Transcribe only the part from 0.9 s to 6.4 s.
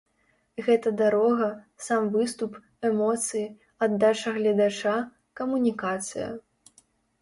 дарога, сам выступ, эмоцыі, аддача гледача, камунікацыя.